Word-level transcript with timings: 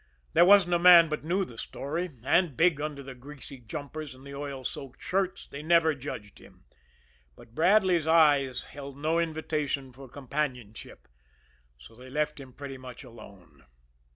There 0.33 0.45
wasn't 0.45 0.73
a 0.73 0.79
man 0.79 1.09
but 1.09 1.23
knew 1.23 1.45
the 1.45 1.59
story, 1.59 2.09
and, 2.23 2.57
big 2.57 2.81
under 2.81 3.03
the 3.03 3.13
greasy 3.13 3.59
jumpers 3.59 4.15
and 4.15 4.25
the 4.25 4.33
oil 4.33 4.63
soaked 4.65 4.99
shirts, 4.99 5.45
they 5.45 5.61
never 5.61 5.93
judged 5.93 6.39
him; 6.39 6.63
but 7.35 7.53
Bradley's 7.53 8.07
eyes 8.07 8.63
held 8.63 8.97
no 8.97 9.19
invitation 9.19 9.93
for 9.93 10.09
companionship, 10.09 11.07
so 11.77 11.93
they 11.93 12.09
left 12.09 12.39
him 12.39 12.51
pretty 12.51 12.79
much 12.79 13.03
alone. 13.03 13.65